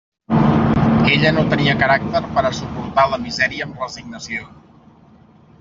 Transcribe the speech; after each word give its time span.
Ella 1.15 1.33
no 1.35 1.43
tenia 1.51 1.75
caràcter 1.83 2.23
per 2.37 2.45
a 2.49 2.53
suportar 2.63 3.07
la 3.13 3.23
misèria 3.27 3.69
amb 3.71 3.81
resignació. 3.87 4.49